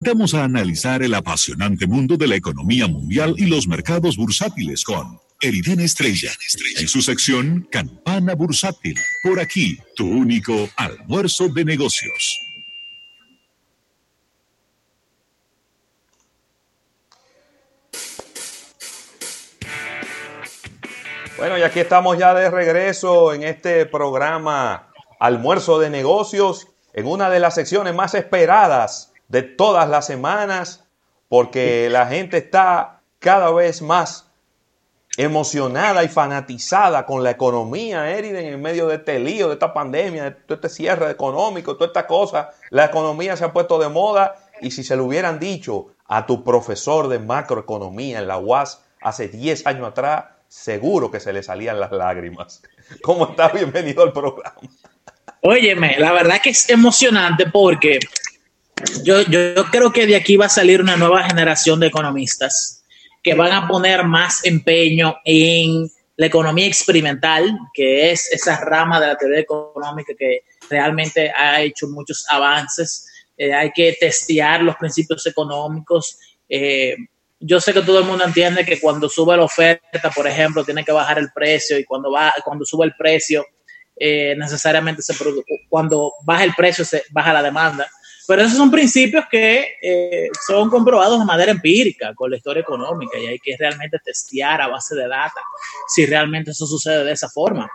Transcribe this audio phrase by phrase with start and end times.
[0.00, 5.18] Vamos a analizar el apasionante mundo de la economía mundial y los mercados bursátiles con
[5.40, 6.30] Eriden Estrella,
[6.78, 8.94] en su sección Campana Bursátil.
[9.24, 12.40] Por aquí, tu único almuerzo de negocios.
[21.36, 27.28] Bueno, y aquí estamos ya de regreso en este programa Almuerzo de Negocios, en una
[27.30, 30.84] de las secciones más esperadas de todas las semanas,
[31.28, 34.28] porque la gente está cada vez más
[35.18, 40.24] emocionada y fanatizada con la economía, Eriden, en medio de este lío, de esta pandemia,
[40.24, 42.50] de todo este cierre económico, toda esta cosa.
[42.70, 46.44] La economía se ha puesto de moda y si se lo hubieran dicho a tu
[46.44, 51.80] profesor de macroeconomía en la UAS hace 10 años atrás, seguro que se le salían
[51.80, 52.62] las lágrimas.
[53.02, 53.48] ¿Cómo está?
[53.48, 54.54] Bienvenido al programa.
[55.42, 57.98] Óyeme, la verdad que es emocionante porque
[59.02, 62.84] yo, yo creo que de aquí va a salir una nueva generación de economistas
[63.22, 69.06] que van a poner más empeño en la economía experimental, que es esa rama de
[69.06, 73.06] la teoría económica que realmente ha hecho muchos avances.
[73.36, 76.18] Eh, hay que testear los principios económicos.
[76.48, 76.96] Eh,
[77.38, 80.84] yo sé que todo el mundo entiende que cuando sube la oferta, por ejemplo, tiene
[80.84, 82.12] que bajar el precio y cuando,
[82.44, 83.46] cuando sube el precio,
[83.94, 85.14] eh, necesariamente se
[85.68, 87.88] cuando baja el precio se baja la demanda.
[88.28, 93.18] Pero esos son principios que eh, son comprobados de manera empírica con la historia económica
[93.18, 95.40] y hay que realmente testear a base de data
[95.88, 97.70] si realmente eso sucede de esa forma.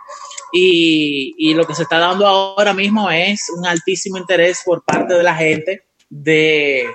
[0.52, 5.14] Y, y lo que se está dando ahora mismo es un altísimo interés por parte
[5.14, 6.86] de la gente de,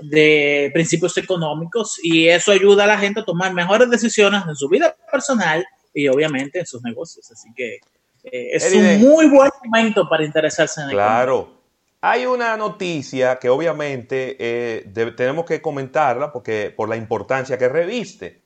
[0.00, 4.66] de principios económicos y eso ayuda a la gente a tomar mejores decisiones en su
[4.66, 7.30] vida personal y obviamente en sus negocios.
[7.30, 7.80] Así que
[8.24, 11.57] eh, es un muy buen momento para interesarse en Claro.
[12.00, 18.42] Hay una noticia que obviamente eh, tenemos que comentarla porque por la importancia que reviste.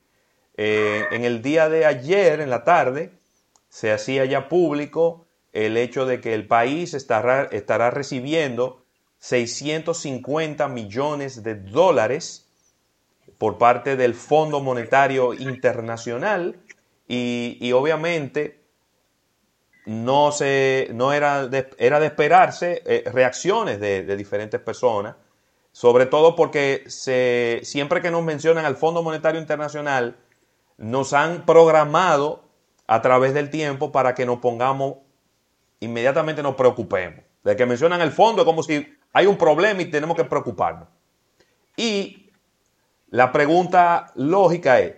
[0.55, 3.11] Eh, en el día de ayer, en la tarde,
[3.69, 8.83] se hacía ya público el hecho de que el país estará, estará recibiendo
[9.19, 12.49] 650 millones de dólares
[13.37, 16.59] por parte del Fondo Monetario Internacional
[17.07, 18.62] y, obviamente
[19.85, 25.15] no, se, no era, de, era de esperarse eh, reacciones de, diferentes personas,
[25.71, 30.17] sobre todo porque siempre que nos mencionan al Fondo Monetario Internacional,
[30.77, 32.43] nos han programado
[32.87, 34.97] a través del tiempo para que nos pongamos,
[35.79, 37.23] inmediatamente nos preocupemos.
[37.43, 40.87] De que mencionan el fondo es como si hay un problema y tenemos que preocuparnos.
[41.75, 42.31] Y
[43.09, 44.95] la pregunta lógica es,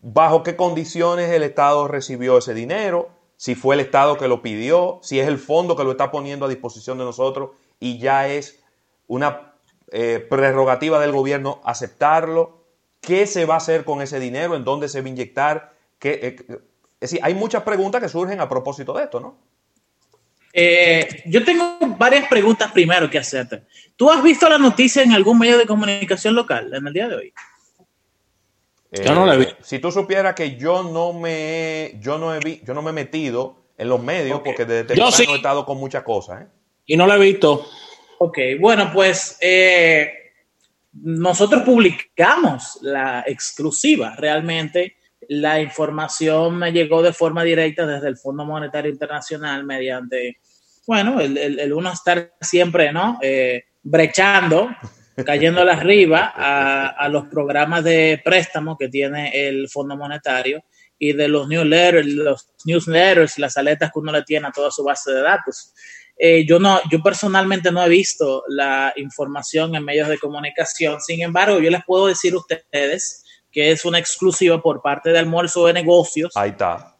[0.00, 3.19] ¿bajo qué condiciones el Estado recibió ese dinero?
[3.40, 6.44] Si fue el Estado que lo pidió, si es el fondo que lo está poniendo
[6.44, 8.62] a disposición de nosotros y ya es
[9.06, 9.54] una
[9.90, 12.66] eh, prerrogativa del gobierno aceptarlo.
[13.00, 14.56] ¿Qué se va a hacer con ese dinero?
[14.56, 15.72] ¿En dónde se va a inyectar?
[15.98, 19.38] ¿Qué, eh, es decir, hay muchas preguntas que surgen a propósito de esto, ¿no?
[20.52, 23.62] Eh, yo tengo varias preguntas primero que hacerte.
[23.96, 27.16] ¿Tú has visto la noticia en algún medio de comunicación local en el día de
[27.16, 27.32] hoy?
[28.92, 29.46] Yo no la vi.
[29.62, 33.56] Si tú supieras que yo no me, yo no he, yo no me he metido
[33.76, 36.42] en los medios porque desde temprano he estado con muchas cosas.
[36.42, 36.46] ¿eh?
[36.86, 37.66] Y no la he visto.
[38.18, 40.12] Ok, bueno, pues eh,
[40.92, 44.96] nosotros publicamos la exclusiva realmente
[45.30, 50.40] la información me llegó de forma directa desde el Fondo Monetario Internacional mediante,
[50.88, 53.18] bueno, el, uno estar siempre, ¿no?
[53.22, 54.68] Eh, brechando,
[55.24, 60.64] cayéndole arriba a, a, los programas de préstamo que tiene el Fondo Monetario
[60.98, 64.84] y de los newsletters, los newsletters, las aletas que uno le tiene a toda su
[64.84, 65.72] base de datos.
[66.22, 71.00] Eh, yo no, yo personalmente no he visto la información en medios de comunicación.
[71.00, 75.18] Sin embargo, yo les puedo decir a ustedes que es una exclusiva por parte de
[75.18, 76.36] Almuerzo de Negocios.
[76.36, 76.98] Ahí está.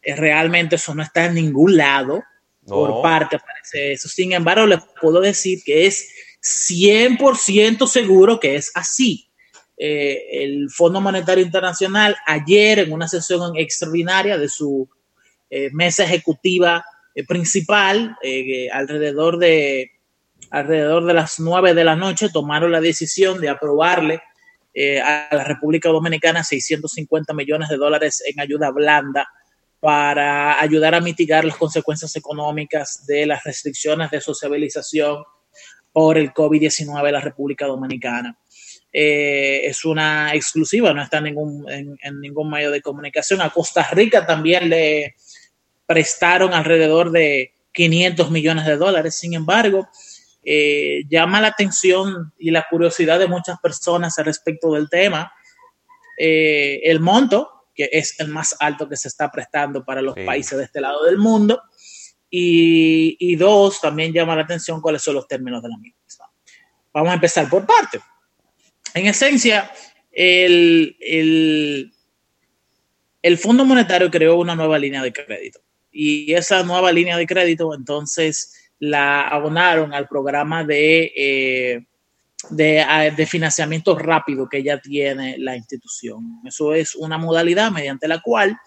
[0.00, 2.22] Eh, realmente eso no está en ningún lado
[2.64, 4.08] por parte, parece eso.
[4.08, 6.08] Sin embargo, les puedo decir que es
[6.42, 9.30] 100% seguro que es así.
[9.76, 14.88] Eh, el Fondo Monetario Internacional ayer en una sesión extraordinaria de su
[15.50, 16.84] eh, mesa ejecutiva
[17.28, 18.16] principal,
[18.72, 19.90] alrededor, de,
[20.50, 24.22] alrededor de las 9 de la noche, tomaron la decisión de aprobarle
[24.74, 29.28] eh, a la República Dominicana 650 millones de dólares en ayuda blanda
[29.80, 35.24] para ayudar a mitigar las consecuencias económicas de las restricciones de sociabilización
[35.92, 38.38] por el COVID-19 en la República Dominicana.
[38.92, 43.40] Eh, es una exclusiva, no está en ningún, en, ningún medio de comunicación.
[43.40, 45.14] A Costa Rica también le
[45.86, 49.16] prestaron alrededor de 500 millones de dólares.
[49.16, 49.88] Sin embargo,
[50.44, 55.32] eh, llama la atención y la curiosidad de muchas personas al respecto del tema.
[56.18, 60.58] Eh, el monto, que es el más alto que se está prestando para los países
[60.58, 61.62] de este lado del mundo.
[62.34, 66.30] Y, dos, también llama la atención cuáles son los términos de la misma.
[66.92, 68.00] Vamos a empezar por parte.
[68.94, 69.70] En esencia,
[70.10, 71.92] el, el,
[73.20, 75.60] el Fondo Monetario creó una nueva línea de crédito.
[75.90, 81.86] Y esa nueva línea de crédito, entonces, la abonaron al programa de, eh,
[82.50, 86.40] de, financiamiento rápido que ya tiene la institución.
[86.44, 88.58] Eso es una modalidad mediante la cual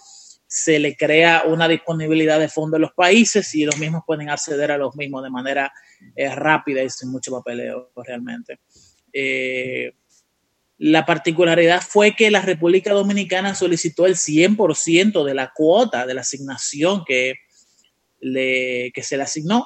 [0.47, 4.71] se le crea una disponibilidad de fondos a los países y los mismos pueden acceder
[4.71, 5.71] a los mismos de manera
[6.15, 8.59] eh, rápida y sin mucho papeleo realmente.
[9.11, 9.93] Eh,
[10.77, 16.21] la particularidad fue que la República Dominicana solicitó el 100% de la cuota de la
[16.21, 17.35] asignación que,
[18.19, 19.65] le, que se le asignó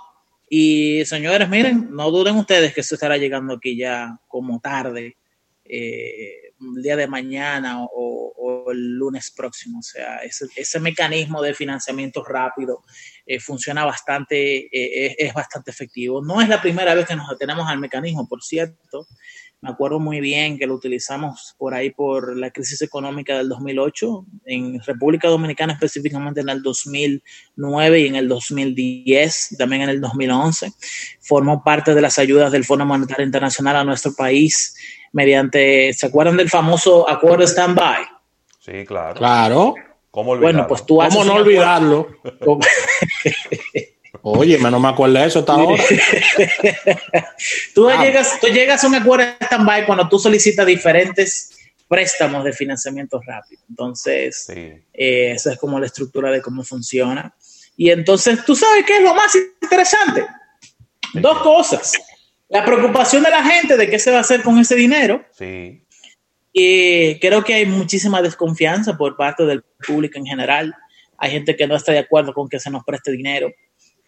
[0.49, 5.15] y señores, miren, no duden ustedes que eso estará llegando aquí ya como tarde,
[5.71, 9.79] eh, el día de mañana o, el lunes próximo.
[9.79, 12.83] O sea, ese, mecanismo de financiamiento rápido
[13.25, 16.21] eh, funciona bastante, eh, es, bastante efectivo.
[16.23, 19.07] No es la primera vez que nos atenemos al mecanismo, por cierto.
[19.61, 24.25] Me acuerdo muy bien que lo utilizamos por ahí por la crisis económica del 2008,
[24.45, 30.71] en República Dominicana específicamente en el 2009 y en el 2010, también en el 2011.
[31.19, 34.75] Formó parte de las ayudas del Fondo Monetario Internacional a nuestro país
[35.11, 38.03] mediante, ¿se acuerdan del famoso acuerdo stand-by?
[38.59, 39.15] Sí, claro.
[39.15, 39.75] Claro.
[40.11, 40.57] ¿Cómo olvidarlo?
[40.57, 42.07] Bueno, pues tú ¿Cómo no olvidarlo?
[44.21, 45.83] Oye, no me acuerdo de eso hasta ahora.
[47.75, 51.55] tú, llegas, tú llegas a un acuerdo de stand-by cuando tú solicitas diferentes
[51.87, 53.61] préstamos de financiamiento rápido.
[53.69, 57.35] Entonces, eh, esa es como la estructura de cómo funciona.
[57.77, 60.25] Y entonces, ¿tú sabes qué es lo más interesante?
[61.13, 61.93] Dos cosas.
[62.49, 65.23] La preocupación de la gente de qué se va a hacer con ese dinero.
[65.31, 65.85] Sí.
[66.51, 70.73] Y creo que hay muchísima desconfianza por parte del público en general.
[71.17, 73.51] Hay gente que no está de acuerdo con que se nos preste dinero.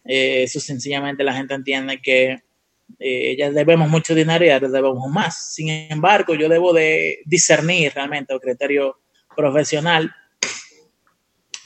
[0.03, 2.39] Eh, eso sencillamente la gente entiende que
[2.99, 5.53] eh, ya debemos mucho dinero y ahora debemos más.
[5.53, 8.99] Sin embargo, yo debo de discernir realmente el criterio
[9.35, 10.13] profesional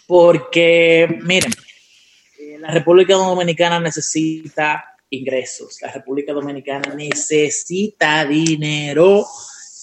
[0.07, 1.51] porque, miren,
[2.39, 9.25] eh, la República Dominicana necesita ingresos, la República Dominicana necesita dinero.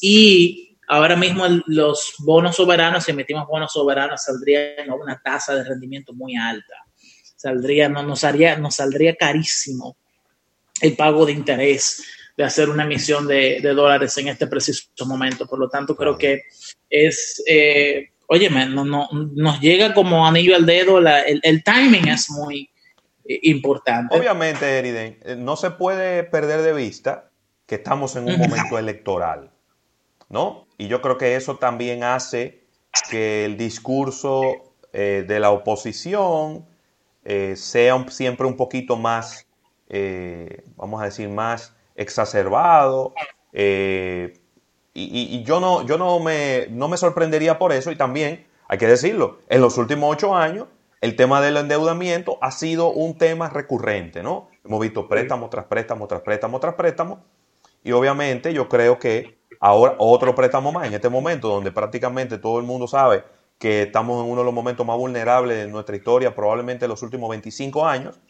[0.00, 6.12] Y ahora mismo los bonos soberanos, si emitimos bonos soberanos, saldría una tasa de rendimiento
[6.12, 6.74] muy alta.
[7.36, 9.96] Saldría, no, nos, haría, nos saldría carísimo
[10.80, 12.02] el pago de interés
[12.36, 15.46] de hacer una emisión de, dólares en este preciso momento.
[15.46, 16.42] Por lo tanto, creo que
[16.88, 22.62] es, eh, oye, no, no, nos llega como anillo al dedo, el, timing es muy
[22.62, 22.71] eh,
[23.24, 24.16] importante.
[24.16, 27.30] Obviamente, Eriden, eh, no se puede perder de vista
[27.66, 29.50] que estamos en un momento electoral,
[30.28, 30.66] ¿no?
[30.78, 32.64] Y yo creo que eso también hace
[33.10, 36.66] que el discurso de la oposición,
[37.24, 39.46] eh, sea siempre un poquito más,
[39.88, 43.14] eh, vamos a decir, más exacerbado.
[43.52, 44.34] Eh,
[44.94, 47.90] y, yo, no, yo no, me, no me sorprendería por eso.
[47.90, 50.66] Y también, hay que decirlo, en los últimos ocho años,
[51.02, 54.48] el tema del endeudamiento ha sido un tema recurrente, ¿no?
[54.64, 57.18] Hemos visto préstamos tras préstamos, tras préstamos, tras préstamos.
[57.82, 62.60] Y obviamente yo creo que ahora otro préstamo más en este momento, donde prácticamente todo
[62.60, 63.24] el mundo sabe
[63.58, 67.02] que estamos en uno de los momentos más vulnerables de nuestra historia, probablemente en los
[67.02, 68.20] últimos 25 años,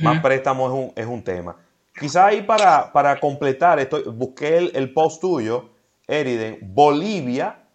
[0.00, 1.56] más préstamos es un, es un tema.
[1.98, 5.68] Quizá ahí para, para completar, estoy, busqué el, post tuyo,
[6.08, 7.66] Eriden, Bolivia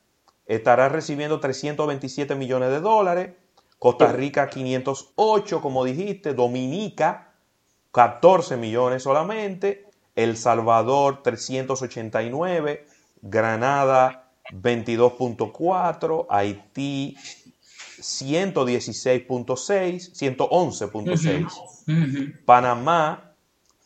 [0.48, 3.30] estará recibiendo 327 millones de dólares,
[3.80, 7.32] Costa Rica 508, como dijiste, Dominica
[7.92, 12.88] 14 millones solamente, El Salvador 389,
[13.22, 17.16] Granada 22.4, Haití
[18.00, 23.34] 116.6, 111.6, Panamá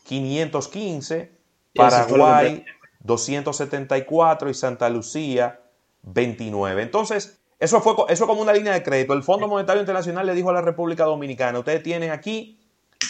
[0.04, 1.32] 515,
[1.74, 2.64] Paraguay
[3.00, 5.60] 274 y Santa Lucía
[6.02, 6.82] 29.
[6.82, 9.12] Entonces, eso fue eso como una línea de crédito.
[9.12, 12.58] El Fondo Monetario Internacional le dijo a la República Dominicana, ustedes tienen aquí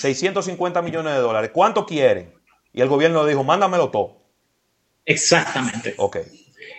[0.01, 2.35] 650 millones de dólares, ¿cuánto quieren?
[2.73, 4.19] Y el gobierno le dijo, mándamelo todo.
[5.05, 5.95] Exactamente.
[5.99, 6.19] Ok.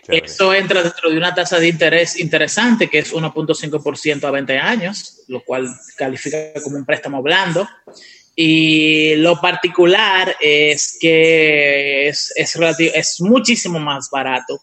[0.06, 5.22] Eso entra dentro de una tasa de interés interesante, que es 1.5% a 20 años,
[5.28, 7.66] lo cual califica como un préstamo blando.
[8.34, 12.56] Y lo particular es que es, es,
[12.94, 14.60] es muchísimo más barato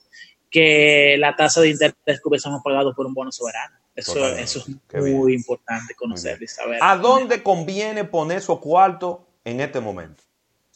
[0.49, 3.75] que la tasa de interés que hubiésemos pagado por un bono soberano.
[3.95, 4.63] Eso, eso
[4.93, 6.79] es muy importante conocer y saber.
[6.81, 10.23] ¿A dónde conviene poner su cuarto en este momento?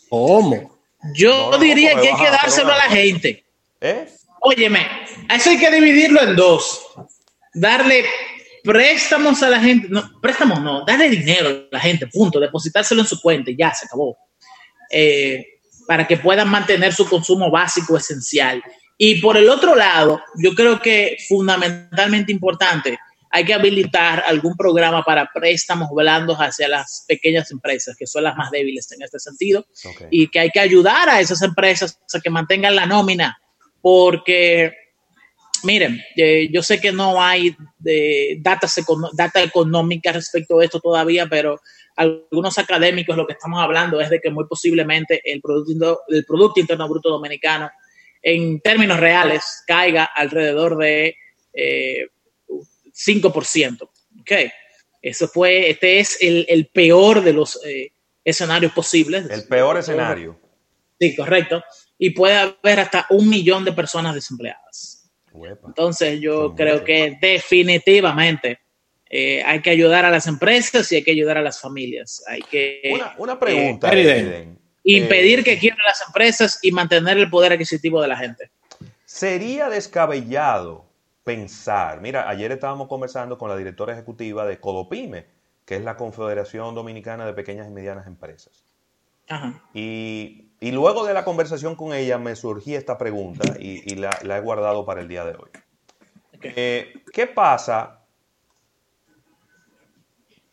[0.09, 0.77] ¿Cómo?
[1.15, 3.45] Yo No, no, diría que hay que dárselo a la gente.
[3.79, 4.09] ¿Eh?
[4.41, 4.85] Óyeme,
[5.33, 6.81] eso hay que dividirlo en dos.
[7.53, 8.03] Darle
[8.63, 13.07] préstamos a la gente, no, préstamos no, darle dinero a la gente, punto, depositárselo en
[13.07, 14.17] su cuenta y ya se acabó.
[14.89, 15.45] Eh,
[15.87, 18.63] para que puedan mantener su consumo básico esencial.
[18.97, 22.97] Y por el otro lado, yo creo que fundamentalmente importante,
[23.35, 28.35] hay que habilitar algún programa para préstamos blandos hacia las pequeñas empresas, que son las
[28.35, 29.65] más débiles en este sentido,
[30.11, 33.35] y que hay que ayudar a esas empresas a que mantengan la nómina,
[33.81, 34.71] porque,
[35.63, 40.79] miren, eh, yo sé que no hay eh, datas econo- data económica respecto a esto
[40.79, 41.59] todavía, pero
[41.95, 46.59] algunos académicos lo que estamos hablando es de que muy posiblemente el Producto, el producto
[46.59, 47.71] Interno Bruto Dominicano,
[48.23, 51.17] en términos reales, caiga alrededor de
[51.53, 52.07] eh,
[52.47, 53.81] 5%.
[53.83, 54.31] ¿ok?
[55.01, 57.91] Eso fue, este es el, el peor de los eh,
[58.23, 59.29] escenarios posibles.
[59.29, 60.39] El peor escenario.
[60.99, 61.61] Sí, correcto.
[61.97, 65.11] Y puede haber hasta un millón de personas desempleadas.
[65.33, 65.67] Uepa.
[65.67, 68.59] Entonces yo creo que definitivamente
[69.09, 72.23] eh, hay que ayudar a las empresas y hay que ayudar a las familias.
[72.27, 73.89] Hay que Una, una pregunta.
[73.89, 74.62] Eh, Eriden.
[74.83, 78.51] Impedir Eh, que quiebren las empresas y mantener el poder adquisitivo de la gente.
[79.05, 80.85] Sería descabellado
[81.23, 85.25] pensar, mira, ayer estábamos conversando con la directora ejecutiva de Codopime,
[85.65, 88.63] que es la Confederación Dominicana de Pequeñas y Medianas Empresas.
[89.29, 89.61] Ajá.
[89.73, 94.09] Y, y luego de la conversación con ella me surgía esta pregunta y, y la,
[94.23, 95.49] la he guardado para el día de hoy.
[96.41, 98.02] Eh, ¿Qué pasa?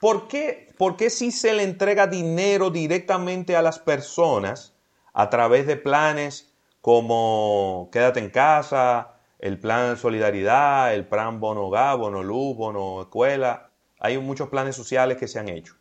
[0.00, 4.74] ¿Por qué, ¿Por qué si se le entrega dinero directamente a las personas
[5.12, 11.94] a través de planes como Quédate en casa, el plan Solidaridad, el plan Bono Ga,
[11.96, 13.68] Bono Luz, Bono Escuela?
[13.98, 15.74] Hay muchos planes sociales que se han hecho.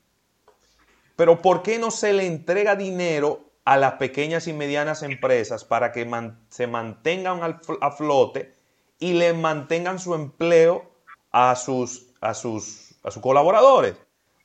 [1.15, 5.93] Pero ¿por qué no se le entrega dinero a las pequeñas y medianas empresas para
[5.93, 6.05] que
[6.49, 8.53] se mantengan a flote
[8.99, 10.91] y le mantengan su empleo
[11.31, 13.95] a sus, a sus, a sus colaboradores?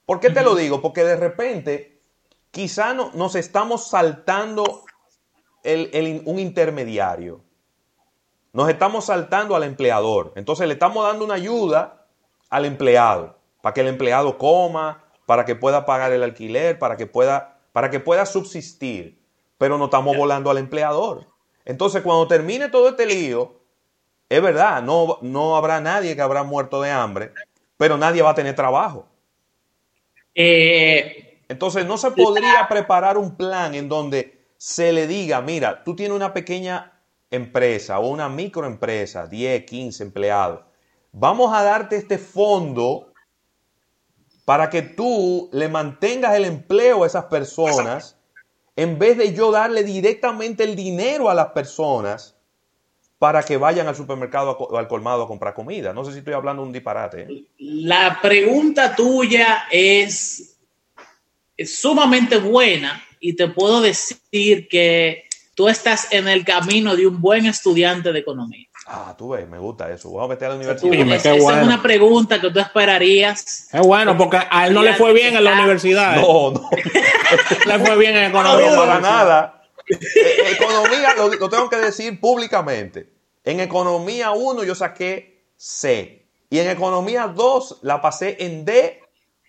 [0.06, 0.80] ¿Por qué te lo digo?
[0.82, 2.00] Porque de repente
[2.50, 4.84] quizá no- nos estamos saltando
[5.62, 7.40] el- un intermediario.
[8.52, 10.32] Nos estamos saltando al empleador.
[10.36, 12.06] Entonces le estamos dando una ayuda
[12.50, 17.06] al empleado, para que el empleado coma, para que pueda pagar el alquiler, para que
[17.06, 19.20] pueda, para que pueda subsistir.
[19.58, 21.26] Pero no estamos volando al empleador.
[21.64, 23.54] Entonces, cuando termine todo este lío,
[24.28, 27.32] es verdad, no, no habrá nadie que habrá muerto de hambre,
[27.78, 29.06] pero nadie va a tener trabajo.
[30.34, 35.94] Eh, Entonces, no se podría preparar un plan en donde se le diga, mira, tú
[35.94, 36.92] tienes una pequeña
[37.30, 40.60] empresa o una microempresa, 10, 15 empleados,
[41.12, 43.12] vamos a darte este fondo
[44.44, 48.18] para que tú le mantengas el empleo a esas personas,
[48.76, 52.33] en vez de yo darle directamente el dinero a las personas
[53.24, 55.94] para que vayan al supermercado o al colmado a comprar comida.
[55.94, 57.22] No sé si estoy hablando un disparate.
[57.22, 57.44] ¿eh?
[57.56, 60.58] la pregunta tuya es,
[61.56, 67.18] es sumamente buena y te puedo decir que tú estás en el camino de un
[67.18, 68.66] buen estudiante de economía.
[68.86, 70.10] Ah, tú ves, me gusta eso.
[70.10, 70.92] Voy a meter a la universidad.
[70.92, 71.60] Esa bueno.
[71.62, 73.70] es una pregunta que tú esperarías.
[73.72, 76.18] Es bueno, porque a él no le fue bien en la universidad.
[76.18, 76.20] ¿eh?
[76.20, 76.70] No, no,
[77.64, 78.76] Le fue bien en no, economía.
[78.76, 79.62] para nada.
[79.88, 83.13] Eh, Economía, lo, lo tengo que decir públicamente.
[83.44, 86.26] En economía 1 yo saqué C.
[86.50, 89.00] Y en economía 2 la pasé en D,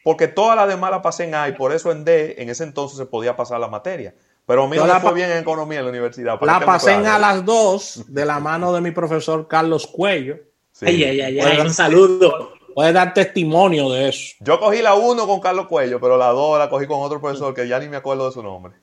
[0.04, 1.48] porque todas las demás la pasé en A.
[1.48, 4.14] Y por eso en D, en ese entonces se podía pasar la materia.
[4.46, 6.40] Pero a mí no la fue bien en economía en la universidad.
[6.42, 10.38] La pasé en a las dos de la mano de mi profesor Carlos Cuello.
[10.72, 10.86] Sí.
[10.88, 11.64] Ay, ay, ay, ay, Bueno.
[11.64, 12.52] un saludo.
[12.76, 14.36] Puede dar testimonio de eso.
[14.42, 17.54] Yo cogí la 1 con Carlos Cuello, pero la 2 la cogí con otro profesor
[17.54, 18.74] que ya ni me acuerdo de su nombre.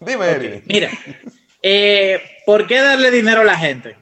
[0.00, 0.62] Dime, Eri.
[0.66, 0.90] Mira,
[1.62, 3.96] eh, ¿por qué darle dinero a la gente?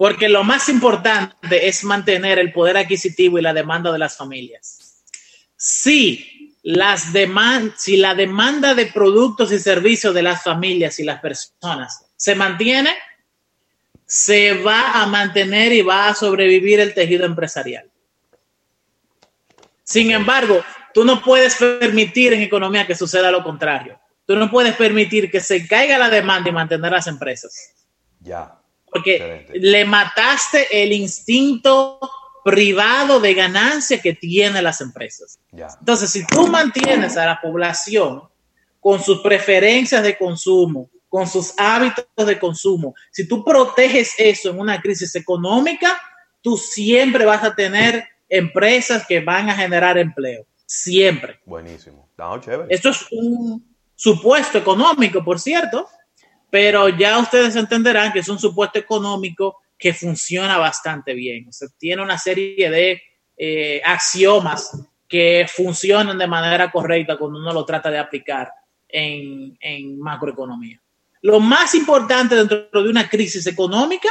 [0.00, 5.02] Porque lo más importante es mantener el poder adquisitivo y la demanda de las familias.
[5.56, 11.20] Si, las deman- si la demanda de productos y servicios de las familias y las
[11.20, 12.94] personas se mantiene,
[14.06, 17.90] se va a mantener y va a sobrevivir el tejido empresarial.
[19.84, 20.64] Sin embargo,
[20.94, 24.00] tú no puedes permitir en economía que suceda lo contrario.
[24.26, 27.74] Tú no puedes permitir que se caiga la demanda y mantener las empresas.
[28.20, 28.59] Ya.
[28.90, 29.58] Porque Excelente.
[29.58, 32.00] le mataste el instinto
[32.44, 35.38] privado de ganancia que tienen las empresas.
[35.52, 38.22] Entonces, si tú mantienes a la población
[38.80, 44.58] con sus preferencias de consumo, con sus hábitos de consumo, si tú proteges eso en
[44.58, 46.00] una crisis económica,
[46.40, 50.46] tú siempre vas a tener empresas que van a generar empleo.
[50.64, 51.40] Siempre.
[51.44, 52.08] Buenísimo.
[52.16, 52.72] No, chévere.
[52.72, 55.88] Esto es un supuesto económico, por cierto,
[56.50, 61.48] pero ya ustedes entenderán que es un supuesto económico que funciona bastante bien.
[61.48, 63.02] O sea, tiene una serie de
[63.36, 64.70] eh, axiomas
[65.08, 68.52] que funcionan de manera correcta cuando uno lo trata de aplicar
[68.88, 70.80] en, macroeconomía.
[71.22, 74.08] Lo más importante dentro de una crisis económica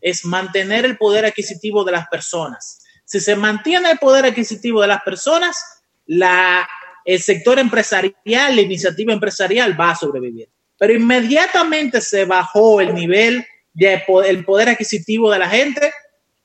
[0.00, 2.82] es mantener el poder adquisitivo de las personas.
[3.04, 6.68] Si se mantiene el poder adquisitivo de las personas, la,
[7.04, 10.48] el sector empresarial, la iniciativa empresarial va a sobrevivir.
[10.78, 15.92] Pero inmediatamente se bajó el nivel del el poder adquisitivo de la gente,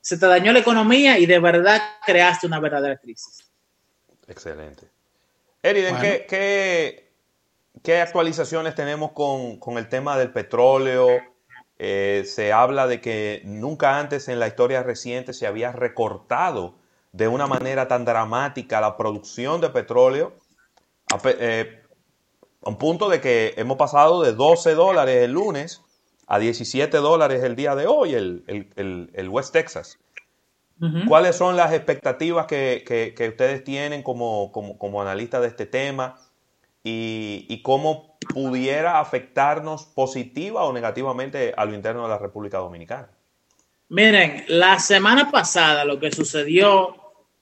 [0.01, 3.49] se te dañó la economía y de verdad creaste una verdadera crisis.
[4.27, 4.87] Excelente.
[5.61, 7.11] Eriden, ¿qué,
[7.83, 11.19] qué, actualizaciones tenemos con, el tema del petróleo?
[11.77, 16.75] Eh, se habla de que nunca antes en la historia reciente se había recortado
[17.11, 20.33] de una manera tan dramática la producción de petróleo,
[22.63, 25.81] a, un punto de que hemos pasado de 12 dólares el lunes
[26.27, 29.97] a 17 dólares el día de hoy, el, West Texas.
[31.07, 36.15] ¿Cuáles son las expectativas que, ustedes tienen como, como, analistas de este tema
[36.83, 43.09] y, cómo pudiera afectarnos positiva o negativamente a lo interno de la República Dominicana?
[43.89, 46.98] Miren, la semana pasada lo que sucedió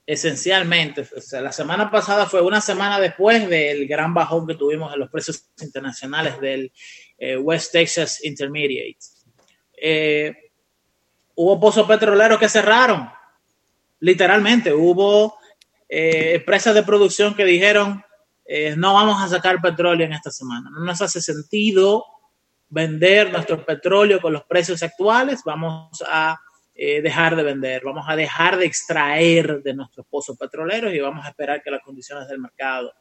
[0.08, 5.00] esencialmente, o la semana pasada fue una semana después del gran bajón que tuvimos en
[5.00, 6.72] los precios internacionales del
[7.18, 8.96] eh, West Texas Intermediate.
[9.76, 10.34] Eh,
[11.34, 13.10] hubo pozos petroleros que cerraron,
[14.00, 14.72] literalmente.
[14.72, 15.36] Hubo
[15.86, 18.02] eh, empresas de producción que dijeron,
[18.78, 20.70] no vamos a sacar petróleo en esta semana.
[20.70, 22.02] No nos hace sentido
[22.70, 26.40] vender nuestro petróleo con los precios actuales, vamos a
[26.78, 31.30] dejar de vender, vamos a dejar de extraer de nuestros pozos petroleros y vamos a
[31.30, 32.92] esperar que las condiciones del mercado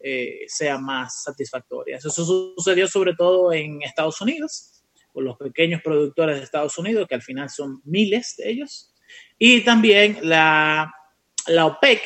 [0.00, 1.98] eh, sea más satisfactoria.
[1.98, 7.14] Eso sucedió sobre todo en Estados Unidos, con los pequeños productores de Estados Unidos, que
[7.14, 8.92] al final son miles de ellos,
[9.38, 10.92] y también la,
[11.46, 12.00] la OPEC,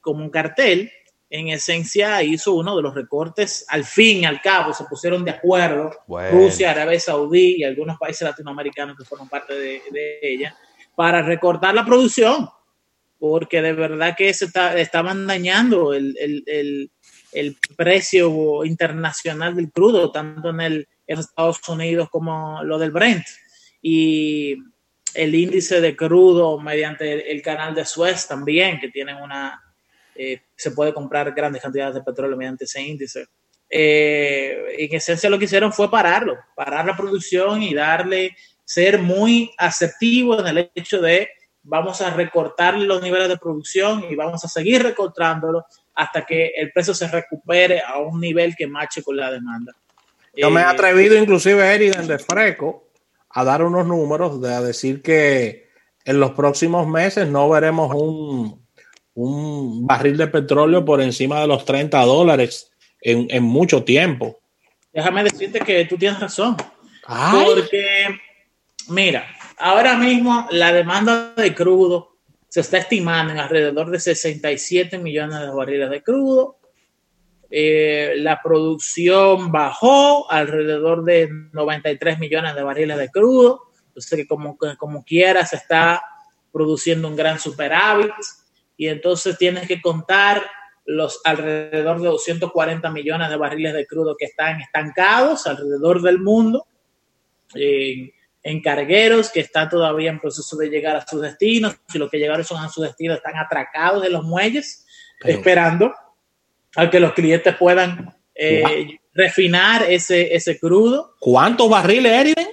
[0.00, 0.90] como un cartel,
[1.30, 5.30] en esencia hizo uno de los recortes, al fin y al cabo se pusieron de
[5.30, 5.92] acuerdo
[6.32, 10.56] Rusia, Arabia Saudí y algunos países latinoamericanos que fueron parte de, ella,
[10.94, 12.48] para recortar la producción,
[13.18, 16.90] porque de verdad que se estaban dañando el,
[17.32, 23.24] el precio internacional del crudo, tanto en, el, Estados Unidos como lo del Brent.
[23.82, 24.56] Y
[25.14, 29.60] el índice de crudo mediante el, canal de Suez también, que tienen una,
[30.22, 33.24] eh, se puede comprar grandes cantidades de petróleo mediante ese índice.
[33.70, 39.50] Eh, en esencia lo que hicieron fue pararlo, parar la producción y darle, ser muy
[39.56, 41.30] asertivo en el hecho de
[41.62, 46.70] vamos a recortar los niveles de producción y vamos a seguir recortándolo hasta que el
[46.70, 49.72] precio se recupere a un nivel que mache con la demanda.
[50.34, 52.90] Yo me he eh, atrevido, inclusive, Eriden de Freco,
[53.30, 55.70] a dar unos números, de a decir que
[56.04, 58.59] en los próximos meses no veremos un,
[59.22, 64.38] un barril de petróleo por encima de los 30 dólares en, en mucho tiempo.
[64.92, 66.56] Déjame decirte que tú tienes razón.
[67.44, 68.06] Porque,
[68.88, 69.26] mira,
[69.58, 72.16] ahora mismo la demanda de crudo
[72.48, 76.58] se está estimando en alrededor de 67 millones de barriles de crudo.
[77.50, 83.62] Eh, la producción bajó alrededor de 93 millones de barriles de crudo.
[83.88, 86.02] Entonces, que como, como quiera se está
[86.52, 88.12] produciendo un gran superávit.
[88.80, 90.42] Y entonces tienes que contar
[90.86, 96.66] los alrededor de 240 millones de barriles de crudo que están estancados alrededor del mundo
[97.54, 101.76] en cargueros que están todavía en proceso de llegar a sus destinos.
[101.90, 104.86] Si los que llegaron son a su destino, están atracados de los muelles,
[105.24, 105.92] esperando
[106.74, 111.16] a que los clientes puedan eh, refinar ese, ese crudo.
[111.20, 112.48] ¿Cuántos barriles, Eriden?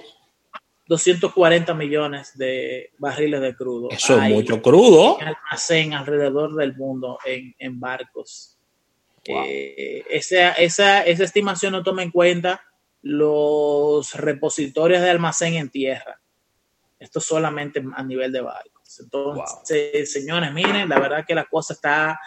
[0.88, 3.90] 240 millones de barriles de crudo.
[3.90, 5.20] Eso es mucho crudo.
[5.20, 8.58] En almacén alrededor del mundo en, en barcos.
[9.24, 12.62] Eh, esa, esa, esa estimación no toma en cuenta
[13.02, 16.18] los repositorios de almacén en tierra.
[16.98, 18.98] Esto solamente a nivel de barcos.
[19.00, 22.18] Entonces, señores, miren, la verdad que la cosa está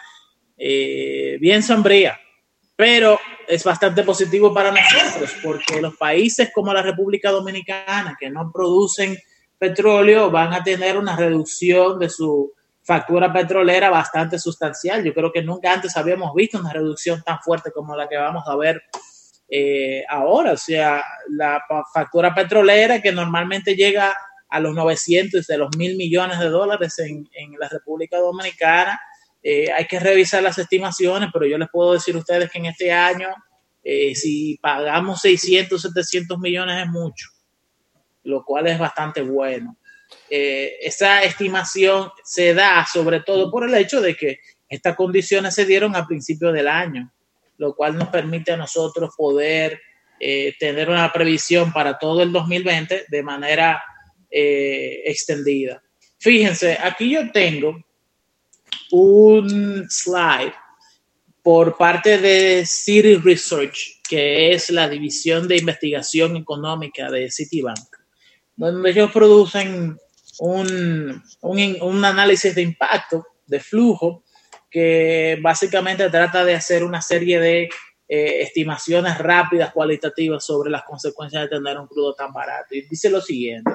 [0.56, 2.18] eh, bien sombría,
[2.82, 3.16] pero
[3.46, 9.16] es bastante positivo para nosotros porque los países como la República Dominicana que no producen
[9.56, 15.04] petróleo van a tener una reducción de su factura petrolera bastante sustancial.
[15.04, 18.42] Yo creo que nunca antes habíamos visto una reducción tan fuerte como la que vamos
[18.48, 18.82] a ver
[19.48, 20.50] eh, ahora.
[20.50, 21.62] O sea, la
[21.94, 24.12] factura petrolera que normalmente llega
[24.48, 27.28] a los 900 de los mil millones de dólares en,
[27.60, 29.00] la República Dominicana.
[29.42, 32.66] Eh, hay que revisar las estimaciones, pero yo les puedo decir a ustedes que en
[32.66, 33.28] este año
[33.84, 37.28] eh, si pagamos 600, 700 millones es mucho,
[38.24, 39.76] lo cual es bastante bueno.
[40.30, 45.64] Eh, esa estimación se da sobre todo por el hecho de que estas condiciones se
[45.64, 47.12] dieron a principios del año,
[47.58, 49.80] lo cual nos permite a nosotros poder
[50.20, 53.82] eh, tener una previsión para todo el 2020 de manera
[54.34, 55.82] extendida.
[56.18, 57.84] Fíjense, aquí yo tengo
[58.92, 60.54] un slide
[61.42, 67.78] por parte de City Research, que es la división de investigación económica de Citibank,
[68.54, 69.98] donde ellos producen
[70.38, 74.24] un, un, análisis de impacto, de flujo,
[74.70, 77.62] que básicamente trata de hacer una serie de
[78.08, 82.74] eh, estimaciones rápidas, cualitativas sobre las consecuencias de tener un crudo tan barato.
[82.74, 83.70] Y dice lo siguiente,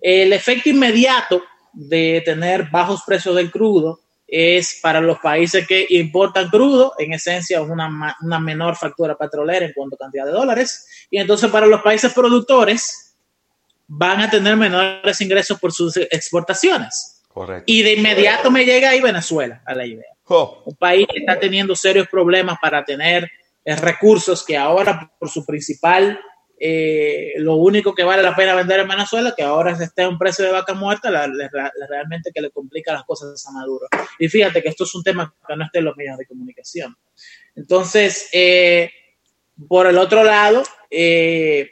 [0.00, 4.00] el efecto inmediato de tener bajos precios del crudo
[4.30, 9.72] es para los países que importan crudo, en esencia una, una menor factura petrolera en
[9.72, 13.16] cuanto a cantidad de dólares, y entonces para los países productores
[13.88, 17.22] van a tener menores ingresos por sus exportaciones.
[17.26, 17.64] Correcto.
[17.66, 20.12] Y de inmediato me llega ahí Venezuela a la idea.
[20.26, 23.28] Oh, Un país que está teniendo serios problemas para tener
[23.64, 26.20] eh, recursos que ahora por su principal,
[26.62, 30.10] eh, lo único que vale la pena vender en Venezuela, que ahora se esté a
[30.10, 33.88] un precio de vaca muerta, realmente que le complica las cosas a Maduro.
[34.18, 36.94] Y fíjate que esto es un tema que no está en los medios de comunicación.
[37.56, 38.92] Entonces, eh,
[39.66, 41.70] por el otro lado, eh,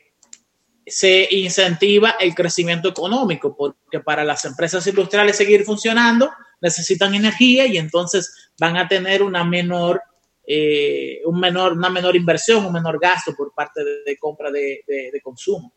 [0.87, 6.31] se incentiva el crecimiento económico, porque para las empresas industriales seguir funcionando
[6.63, 10.03] necesitan energía y entonces van a tener una menor,
[10.51, 14.83] eh, un menor, una menor inversión, un menor gasto por parte de, de compra de,
[14.87, 15.75] de- de consumo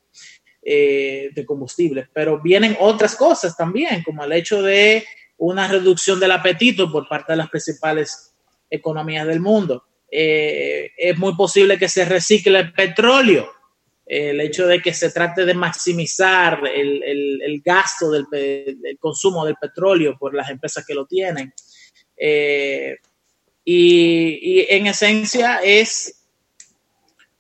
[0.64, 2.08] eh, de combustible.
[2.14, 5.04] Pero vienen otras cosas también, como el hecho de
[5.38, 8.34] una reducción del apetito por parte de las principales
[8.70, 9.84] economías del mundo.
[10.10, 13.50] Eh, es muy posible que se recicle el petróleo
[14.06, 19.46] el hecho de que se trate de maximizar el, el- el gasto del, del consumo
[19.46, 21.54] del petróleo por las empresas que lo tienen.
[22.18, 22.98] Eh,
[23.64, 26.26] y, y en esencia es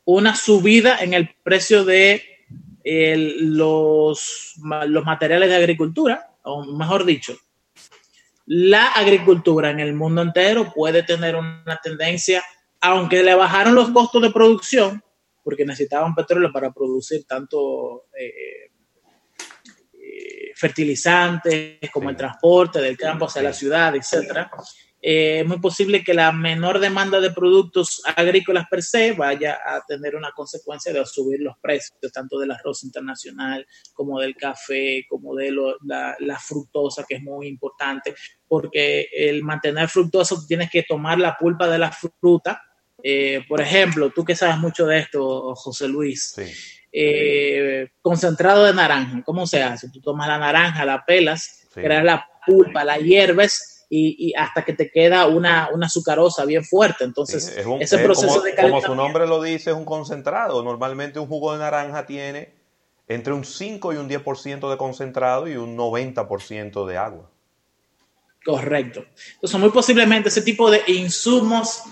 [0.05, 2.23] una subida en el precio de
[2.83, 4.55] el- los,
[4.87, 7.37] los materiales de agricultura, o mejor dicho,
[8.47, 12.43] la agricultura en el mundo entero puede tener una tendencia,
[12.81, 15.03] aunque le bajaron los costos de producción,
[15.43, 18.71] porque necesitaban petróleo para producir tanto eh,
[19.93, 24.51] eh, fertilizantes como el transporte del campo hacia la ciudad, etcétera.
[25.03, 29.81] Eh, es muy posible que la menor demanda de productos agrícolas per se vaya a
[29.87, 35.35] tener una consecuencia de subir los precios, tanto del arroz internacional como del café, como
[35.35, 38.13] de lo- la, la fructosa, que es muy importante,
[38.47, 42.61] porque el mantener fructosa tienes que tomar la pulpa de la fruta.
[43.03, 46.43] Eh, por ejemplo, tú que sabes mucho de esto, José Luis, sí.
[46.91, 49.23] eh, concentrado de naranja.
[49.25, 49.89] ¿Cómo se hace?
[49.89, 51.81] Tú tomas la naranja, la pelas, Sí.
[51.81, 56.63] creas la pulpa, la hierves y, y hasta que te queda una, una sucarosa bien
[56.63, 57.03] fuerte.
[57.03, 58.95] Entonces, Sí, es un- ese es proceso como, de como su calentamiento.
[58.95, 60.63] nombre lo dice, es un concentrado.
[60.63, 62.53] Normalmente un jugo de naranja tiene
[63.09, 67.29] entre un 5 y un 10% de concentrado y un 90% de agua.
[68.45, 69.03] Correcto.
[69.33, 71.83] Entonces, muy posiblemente ese tipo de insumos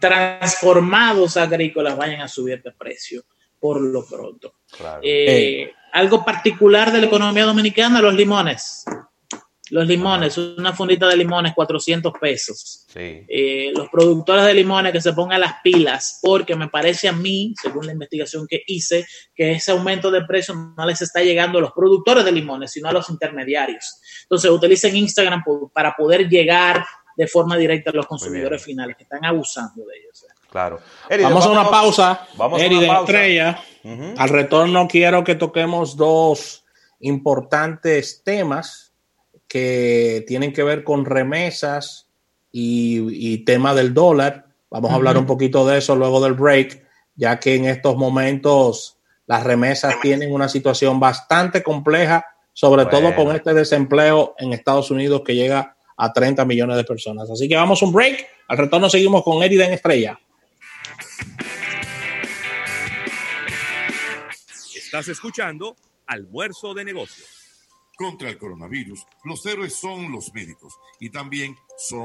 [0.00, 3.22] transformados agrícolas vayan a subir de precio
[3.60, 4.54] por lo pronto.
[4.76, 5.00] Claro.
[5.04, 8.84] Eh, Algo particular de la economía dominicana, los limones.
[9.74, 12.86] Los limones, una fundita de limones, 400 pesos.
[12.86, 13.24] sí.
[13.26, 17.52] Eh, los productores de limones que se pongan las pilas, porque me parece a mí,
[17.60, 21.62] según la investigación que hice, que ese aumento de precio no les está llegando a
[21.62, 24.00] los productores de limones, sino a los intermediarios.
[24.22, 29.24] Entonces, utilicen Instagram para poder llegar de forma directa a los consumidores finales, que están
[29.24, 30.24] abusando de ellos.
[30.52, 30.78] Claro.
[31.08, 32.28] Eriden, Vamos a una pausa.
[32.36, 33.00] Vamos a una pausa.
[33.00, 33.58] Estrella.
[34.18, 36.64] Al retorno quiero que toquemos dos
[37.00, 38.83] importantes temas
[39.54, 42.08] que tienen que ver con remesas
[42.50, 44.46] y, y tema del dólar.
[44.68, 48.98] Vamos a hablar un poquito de eso luego del break, ya que en estos momentos
[49.26, 55.22] las remesas tienen una situación bastante compleja, sobre todo con este desempleo en Estados Unidos
[55.24, 57.30] que llega a 30 millones de personas.
[57.30, 58.26] Así que vamos a un break.
[58.48, 60.18] Al retorno seguimos con Eriden Estrella.
[64.74, 65.76] Estás escuchando
[66.08, 67.43] Almuerzo de Negocios.
[67.96, 72.00] Contra el coronavirus, los héroes son los médicos y también son